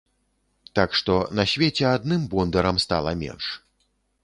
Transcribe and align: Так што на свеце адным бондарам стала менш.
Так 0.79 0.95
што 0.99 1.17
на 1.41 1.45
свеце 1.51 1.85
адным 1.97 2.25
бондарам 2.33 2.83
стала 2.87 3.17
менш. 3.23 3.53